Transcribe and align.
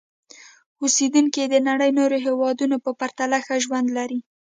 اوسېدونکي 0.81 1.39
یې 1.43 1.47
د 1.53 1.55
نړۍ 1.69 1.91
نورو 1.99 2.17
هېوادونو 2.25 2.75
په 2.85 2.91
پرتله 2.99 3.37
ښه 3.45 3.55
ژوند 3.65 3.87
لري. 3.97 4.19